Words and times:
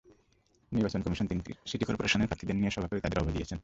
নির্বাচন 0.71 1.01
কমিশন 1.01 1.25
তিন 1.27 1.39
সিটি 1.65 1.85
করপোরেশনের 1.85 2.27
প্রার্থীদের 2.27 2.55
নিয়ে 2.55 2.73
সভা 2.75 2.87
করে 2.87 3.03
তাঁদের 3.03 3.19
অভয় 3.21 3.33
দিয়েছেন। 3.33 3.57